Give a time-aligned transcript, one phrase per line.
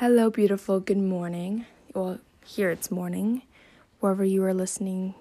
[0.00, 0.78] Hello, beautiful.
[0.78, 1.64] Good morning.
[1.94, 3.44] Well, here it's morning,
[3.98, 5.14] wherever you are listening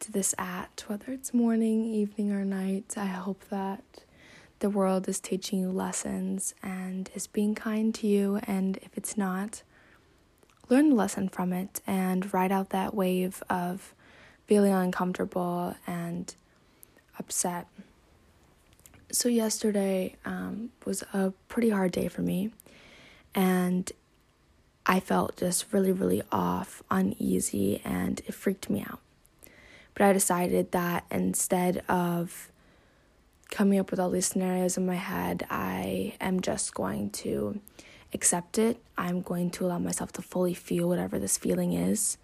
[0.00, 2.94] to this at, whether it's morning, evening, or night.
[2.96, 3.82] I hope that
[4.60, 8.40] the world is teaching you lessons and is being kind to you.
[8.44, 9.62] And if it's not,
[10.70, 13.92] learn the lesson from it and ride out that wave of
[14.46, 16.34] feeling uncomfortable and
[17.18, 17.66] upset.
[19.12, 22.52] So, yesterday um, was a pretty hard day for me
[23.36, 23.92] and
[24.86, 29.00] I felt just really, really off, uneasy, and it freaked me out.
[29.94, 32.50] But I decided that instead of
[33.50, 37.60] coming up with all these scenarios in my head, I am just going to
[38.12, 38.78] accept it.
[38.96, 42.16] I'm going to allow myself to fully feel whatever this feeling is,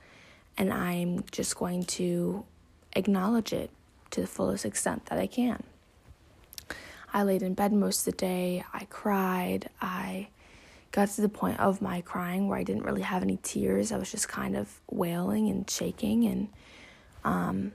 [0.57, 2.45] and I'm just going to
[2.95, 3.71] acknowledge it
[4.13, 5.63] to the fullest extent that I can.
[7.13, 8.65] I laid in bed most of the day.
[8.73, 9.69] I cried.
[9.81, 10.29] I
[10.93, 13.93] got to the point of my crying where I didn't really have any tears.
[13.93, 16.49] I was just kind of wailing and shaking and
[17.25, 17.73] um,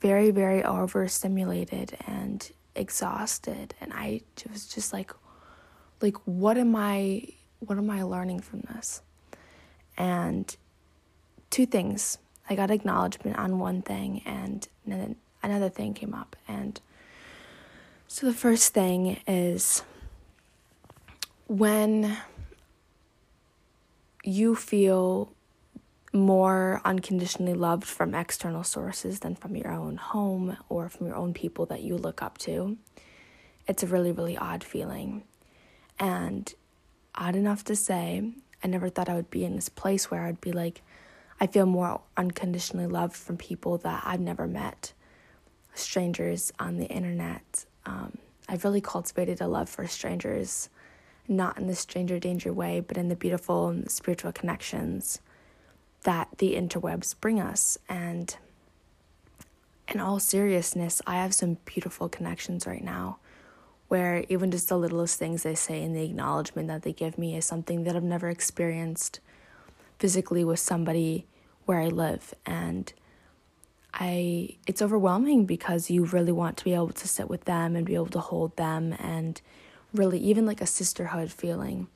[0.00, 3.74] very, very overstimulated and exhausted.
[3.80, 5.12] And I was just like,
[6.00, 7.28] like, what am I,
[7.60, 9.02] what am I learning from this?
[9.96, 10.54] And
[11.50, 12.18] two things.
[12.50, 16.34] I got acknowledgement on one thing, and then another thing came up.
[16.46, 16.80] And
[18.06, 19.82] so the first thing is
[21.48, 22.16] when
[24.22, 25.32] you feel
[26.12, 31.34] more unconditionally loved from external sources than from your own home or from your own
[31.34, 32.76] people that you look up to,
[33.66, 35.22] it's a really, really odd feeling.
[35.98, 36.52] And
[37.14, 38.30] odd enough to say,
[38.62, 40.82] I never thought I would be in this place where I'd be like,
[41.40, 44.92] I feel more unconditionally loved from people that I've never met,
[45.74, 47.64] strangers on the internet.
[47.86, 50.68] Um, I've really cultivated a love for strangers
[51.28, 55.20] not in the stranger danger way, but in the beautiful spiritual connections
[56.02, 57.78] that the interwebs bring us.
[57.88, 58.34] And
[59.88, 63.18] in all seriousness, I have some beautiful connections right now
[63.88, 67.36] where even just the littlest things they say and the acknowledgement that they give me
[67.36, 69.20] is something that I've never experienced
[69.98, 71.26] physically with somebody
[71.64, 72.34] where I live.
[72.44, 72.92] And
[73.94, 77.86] I it's overwhelming because you really want to be able to sit with them and
[77.86, 79.40] be able to hold them and
[79.94, 81.88] really even like a sisterhood feeling.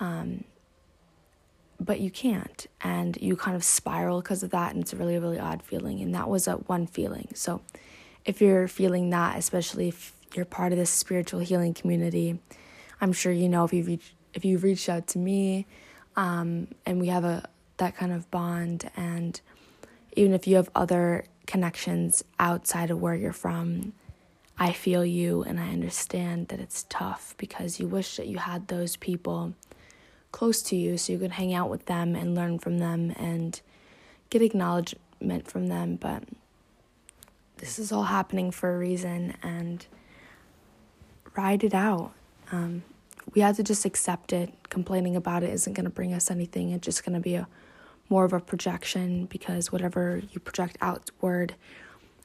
[0.00, 0.44] Um,
[1.80, 5.18] but you can't, and you kind of spiral because of that, and it's a really,
[5.18, 6.00] really odd feeling.
[6.00, 7.28] And that was a one feeling.
[7.34, 7.60] So,
[8.24, 12.40] if you're feeling that, especially if you're part of this spiritual healing community,
[13.00, 15.66] I'm sure you know if you reach if you reached out to me,
[16.16, 19.40] um, and we have a that kind of bond, and
[20.16, 23.92] even if you have other connections outside of where you're from,
[24.58, 28.68] I feel you and I understand that it's tough because you wish that you had
[28.68, 29.54] those people
[30.32, 33.60] close to you so you could hang out with them and learn from them and
[34.30, 35.96] get acknowledgement from them.
[35.96, 36.24] But
[37.58, 39.86] this is all happening for a reason and
[41.36, 42.12] ride it out.
[42.50, 42.82] Um,
[43.34, 44.52] we have to just accept it.
[44.70, 46.70] Complaining about it isn't going to bring us anything.
[46.70, 47.46] It's just going to be a
[48.08, 51.54] more of a projection because whatever you project outward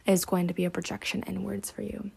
[0.06, 2.12] is going to be a projection inwards for you.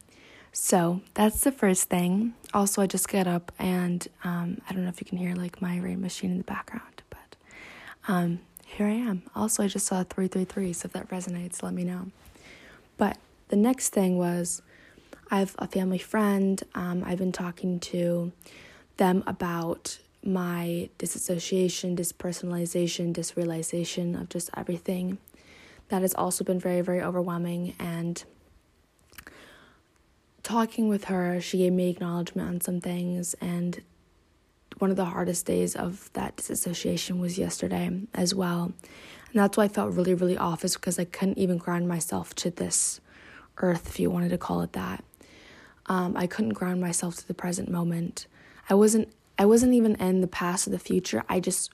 [0.58, 2.32] So that's the first thing.
[2.54, 5.60] Also, I just got up and um, I don't know if you can hear like
[5.60, 7.36] my rain machine in the background, but
[8.08, 9.22] um, here I am.
[9.34, 12.10] Also, I just saw 333, so if that resonates, let me know.
[12.96, 13.18] But
[13.48, 14.62] the next thing was
[15.30, 16.60] I have a family friend.
[16.74, 18.32] Um, I've been talking to
[18.96, 25.18] them about my disassociation, dispersonalization, disrealization of just everything.
[25.90, 28.24] That has also been very, very overwhelming and
[30.46, 33.82] talking with her, she gave me acknowledgement on some things, and
[34.78, 38.72] one of the hardest days of that disassociation was yesterday as well.
[39.32, 42.32] And that's why I felt really, really off, is because I couldn't even ground myself
[42.36, 43.00] to this
[43.58, 45.02] earth, if you wanted to call it that.
[45.86, 48.28] Um, I couldn't ground myself to the present moment.
[48.70, 49.08] I wasn't.
[49.38, 51.24] I wasn't even in the past or the future.
[51.28, 51.70] I just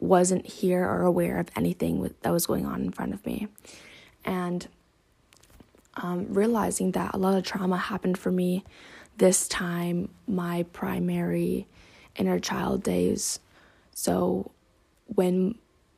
[0.00, 3.48] wasn't here or aware of anything that was going on in front of me,
[4.24, 4.66] and
[5.96, 8.64] um, realizing that a lot of trauma happened for me
[9.16, 11.66] this time, my primary
[12.16, 13.40] inner child days.
[13.92, 14.50] So
[15.06, 15.56] when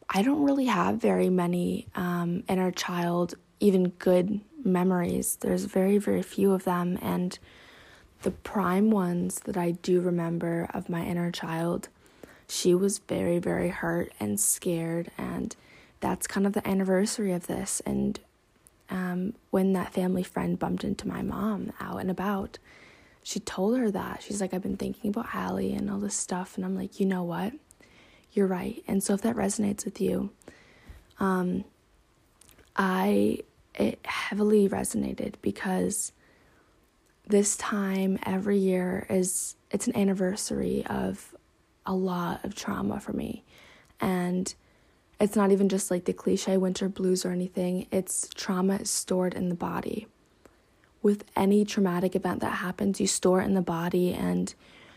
[0.08, 6.22] I don't really have very many um, inner child, even good memories, there's very, very
[6.22, 6.98] few of them.
[7.00, 7.38] And
[8.22, 11.88] the prime ones that I do remember of my inner child,
[12.48, 15.10] she was very, very hurt and scared.
[15.18, 15.56] And
[16.00, 17.80] that's kind of the anniversary of this.
[17.86, 18.20] And
[18.90, 22.58] um, when that family friend bumped into my mom out and about,
[23.22, 24.22] she told her that.
[24.22, 26.56] She's like, I've been thinking about Allie and all this stuff.
[26.56, 27.52] And I'm like, you know what?
[28.32, 28.82] You're right.
[28.86, 30.30] And so if that resonates with you,
[31.18, 31.64] um,
[32.76, 33.40] I,
[33.74, 36.12] it heavily resonated because
[37.26, 41.34] this time every year is, it's an anniversary of
[41.84, 43.44] a lot of trauma for me.
[44.00, 44.54] And
[45.18, 49.48] it's not even just like the cliche winter blues or anything, it's trauma stored in
[49.48, 50.06] the body
[51.02, 54.12] with any traumatic event that happens, you store it in the body.
[54.12, 54.52] And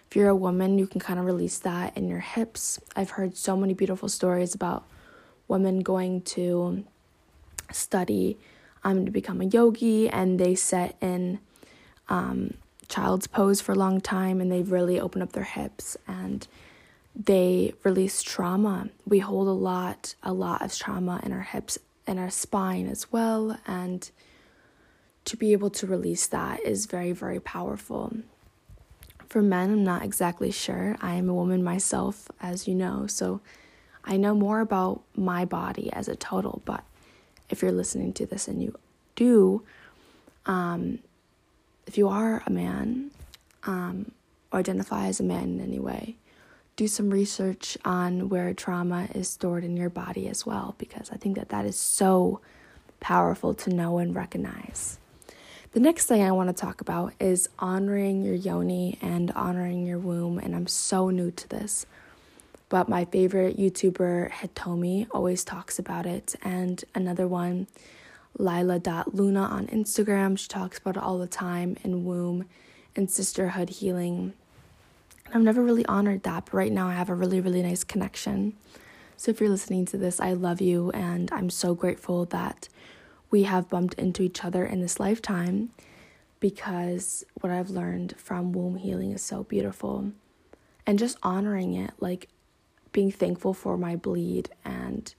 [0.09, 2.79] if you're a woman, you can kind of release that in your hips.
[2.95, 4.85] I've heard so many beautiful stories about
[5.47, 6.83] women going to
[7.71, 8.37] study
[8.83, 11.39] um, to become a yogi and they sit in
[12.07, 12.55] um,
[12.87, 16.47] child's pose for a long time and they really open up their hips and
[17.15, 18.89] they release trauma.
[19.05, 21.77] We hold a lot, a lot of trauma in our hips
[22.07, 23.57] and our spine as well.
[23.67, 24.09] And
[25.25, 28.13] to be able to release that is very, very powerful.
[29.27, 30.97] For men, I'm not exactly sure.
[31.01, 33.41] I am a woman myself, as you know, so
[34.03, 36.63] I know more about my body as a total.
[36.65, 36.83] But
[37.49, 38.75] if you're listening to this and you
[39.15, 39.61] do,
[40.47, 40.99] um,
[41.85, 43.11] if you are a man
[43.65, 44.11] um,
[44.51, 46.15] or identify as a man in any way,
[46.79, 51.17] do some research on where trauma is stored in your body as well, because I
[51.17, 52.39] think that that is so
[53.01, 54.97] powerful to know and recognize.
[55.73, 59.97] The next thing I want to talk about is honoring your yoni and honoring your
[59.97, 61.85] womb, and I'm so new to this.
[62.69, 67.67] But my favorite YouTuber, Hitomi, always talks about it, and another one,
[68.37, 72.45] Lila.luna on Instagram, she talks about it all the time in womb
[72.95, 74.31] and sisterhood healing.
[75.31, 78.53] I've never really honored that, but right now I have a really, really nice connection.
[79.15, 82.67] So if you're listening to this, I love you, and I'm so grateful that
[83.29, 85.69] we have bumped into each other in this lifetime
[86.39, 90.11] because what I've learned from womb healing is so beautiful.
[90.87, 92.29] And just honoring it, like
[92.91, 95.13] being thankful for my bleed and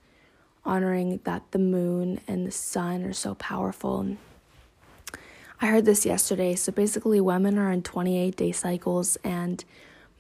[0.65, 4.17] honoring that the moon and the sun are so powerful.
[5.61, 6.57] I heard this yesterday.
[6.57, 9.65] So basically, women are in 28 day cycles and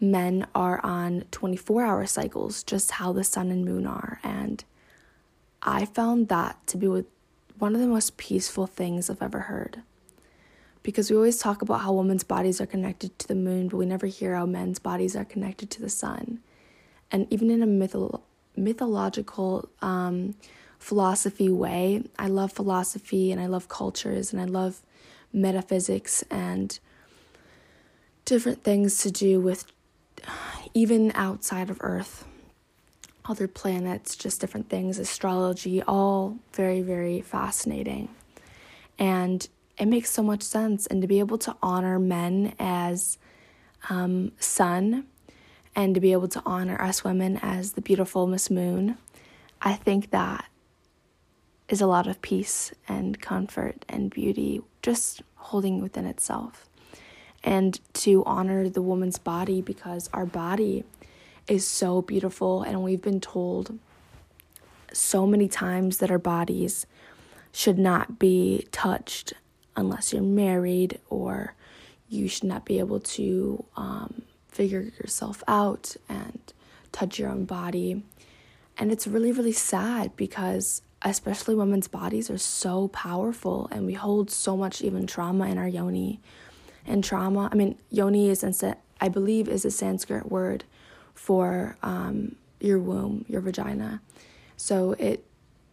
[0.00, 4.19] men are on 24 hour cycles, just how the sun and moon are.
[4.23, 4.64] And
[5.62, 9.82] I found that to be one of the most peaceful things I've ever heard.
[10.82, 13.85] Because we always talk about how women's bodies are connected to the moon, but we
[13.85, 16.41] never hear how men's bodies are connected to the sun.
[17.12, 18.23] And even in a mytho-
[18.56, 20.35] mythological um,
[20.79, 24.81] philosophy way, I love philosophy and I love cultures and I love
[25.32, 26.79] metaphysics and
[28.25, 29.70] different things to do with
[30.75, 32.26] even outside of Earth
[33.26, 38.08] other planets, just different things, astrology, all very, very fascinating.
[38.99, 39.46] And
[39.78, 40.87] it makes so much sense.
[40.87, 43.19] And to be able to honor men as
[43.88, 45.06] um, sun
[45.76, 48.99] and to be able to honor us women as the beautiful Miss Moon,
[49.62, 50.46] I think that
[51.69, 56.69] is a lot of peace and comfort and beauty just holding within itself.
[57.42, 60.84] And to honor the woman's body because our body
[61.48, 63.78] is so beautiful, and we've been told
[64.92, 66.87] so many times that our bodies
[67.52, 69.32] should not be touched
[69.76, 71.54] unless you're married or
[72.08, 76.52] you should not be able to um, figure yourself out and
[76.92, 78.02] touch your own body.
[78.76, 84.30] And it's really, really sad because, especially women's bodies, are so powerful and we hold
[84.30, 86.20] so much even trauma in our yoni.
[86.90, 88.44] And trauma, I mean, yoni is,
[89.00, 90.64] I believe, is a Sanskrit word
[91.14, 94.02] for um, your womb, your vagina.
[94.56, 95.25] So it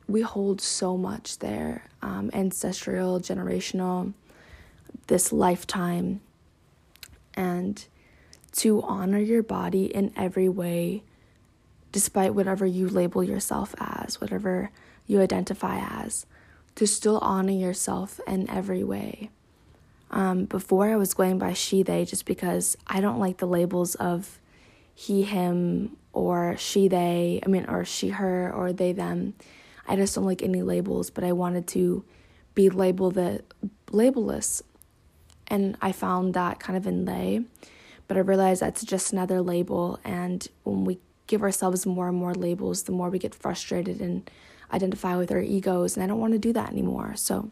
[0.07, 4.13] we hold so much there, um, ancestral, generational,
[5.07, 6.21] this lifetime,
[7.33, 7.86] and
[8.53, 11.03] to honor your body in every way,
[11.91, 14.71] despite whatever you label yourself as, whatever
[15.07, 16.25] you identify as,
[16.75, 19.29] to still honor yourself in every way.
[20.09, 23.95] Um, before I was going by she, they, just because I don't like the labels
[23.95, 24.39] of
[24.95, 29.33] he, him, or she, they, I mean, or she, her, or they, them.
[29.87, 32.03] I just don't like any labels, but I wanted to
[32.55, 33.43] be labeled the
[33.91, 34.61] labelless.
[35.47, 37.41] And I found that kind of in they,
[38.07, 39.99] but I realized that's just another label.
[40.03, 44.29] And when we give ourselves more and more labels, the more we get frustrated and
[44.73, 45.95] identify with our egos.
[45.95, 47.13] And I don't want to do that anymore.
[47.15, 47.51] So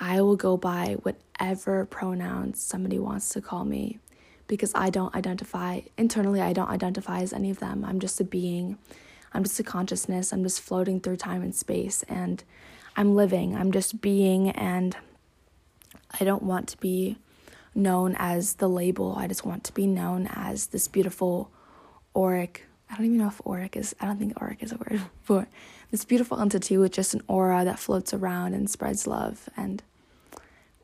[0.00, 3.98] I will go by whatever pronouns somebody wants to call me
[4.46, 7.84] because I don't identify internally, I don't identify as any of them.
[7.84, 8.78] I'm just a being,
[9.32, 12.42] I'm just a consciousness, I'm just floating through time and space, and
[12.96, 14.96] I'm living, I'm just being, and
[16.18, 17.18] I don't want to be
[17.74, 19.14] known as the label.
[19.16, 21.50] I just want to be known as this beautiful
[22.16, 22.66] auric.
[22.90, 25.48] I don't even know if auric is, I don't think auric is a word, but
[25.90, 29.48] this beautiful entity with just an aura that floats around and spreads love.
[29.56, 29.82] And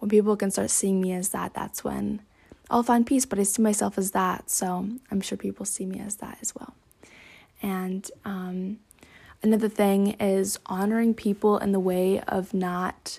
[0.04, 2.20] when people can start seeing me as that, that's when
[2.68, 3.24] I'll find peace.
[3.24, 4.50] But I see myself as that.
[4.50, 6.74] So I'm sure people see me as that as well.
[7.62, 8.80] And um,
[9.42, 13.18] another thing is honoring people in the way of not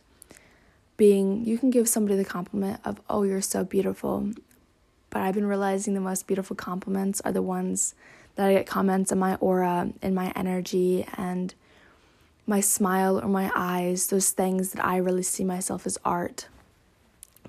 [0.96, 4.30] being, you can give somebody the compliment of, oh, you're so beautiful.
[5.10, 7.96] But I've been realizing the most beautiful compliments are the ones
[8.36, 11.56] that I get comments on my aura and my energy and
[12.46, 16.48] my smile or my eyes, those things that I really see myself as art.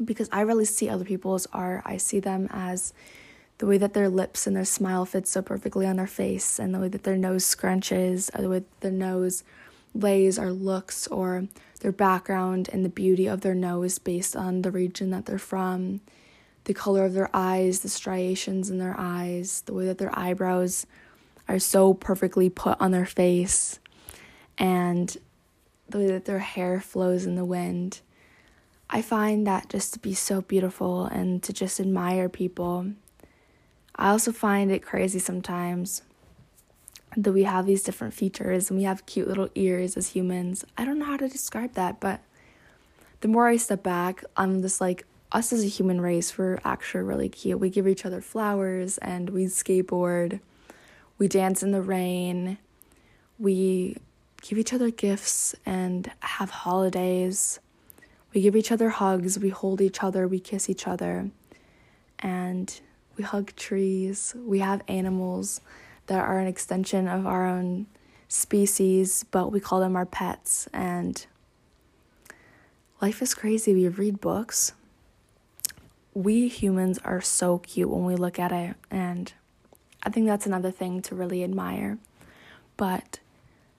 [0.04, 1.82] Because I really see other people's art.
[1.84, 2.92] I see them as
[3.58, 6.74] the way that their lips and their smile fits so perfectly on their face, and
[6.74, 9.42] the way that their nose scrunches, or the way their nose
[9.94, 11.48] lays or looks, or
[11.80, 16.00] their background and the beauty of their nose based on the region that they're from,
[16.64, 20.86] the color of their eyes, the striations in their eyes, the way that their eyebrows
[21.48, 23.78] are so perfectly put on their face,
[24.58, 25.16] and
[25.88, 28.00] the way that their hair flows in the wind.
[28.88, 32.92] I find that just to be so beautiful and to just admire people
[33.98, 36.02] I also find it crazy sometimes
[37.16, 40.66] that we have these different features and we have cute little ears as humans.
[40.76, 42.20] I don't know how to describe that, but
[43.22, 47.04] the more I step back, I'm just like, us as a human race, we're actually
[47.04, 47.58] really cute.
[47.58, 50.40] We give each other flowers and we skateboard,
[51.18, 52.58] we dance in the rain,
[53.38, 53.96] we
[54.42, 57.58] give each other gifts and have holidays.
[58.36, 61.30] We give each other hugs, we hold each other, we kiss each other.
[62.18, 62.80] And
[63.16, 65.62] we hug trees, we have animals
[66.08, 67.86] that are an extension of our own
[68.28, 70.68] species, but we call them our pets.
[70.74, 71.24] And
[73.00, 73.72] life is crazy.
[73.72, 74.74] We read books.
[76.12, 79.32] We humans are so cute when we look at it, and
[80.02, 81.96] I think that's another thing to really admire.
[82.76, 83.18] But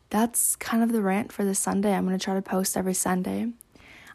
[0.10, 1.94] that's kind of the rant for this Sunday.
[1.94, 3.50] I'm going to try to post every Sunday.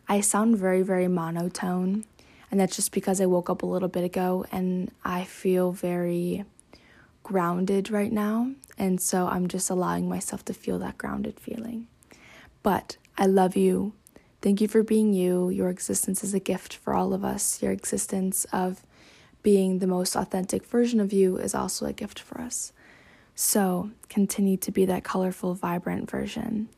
[0.09, 2.05] I sound very, very monotone
[2.53, 6.45] and that's just because I woke up a little bit ago and I feel very
[7.23, 8.53] grounded right now.
[8.77, 11.87] And so I'm just allowing myself to feel that grounded feeling.
[12.63, 13.95] But I love you.
[14.43, 15.49] Thank you for being you.
[15.49, 17.63] Your existence is a gift for all of us.
[17.63, 18.83] Your existence of
[19.43, 22.75] being the most authentic version of you is also a gift for us.
[23.35, 26.69] So continue to be that colorful, vibrant version.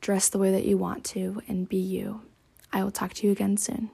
[0.00, 2.22] Dress the way that you want to and be you.
[2.72, 3.90] I will talk to you again soon.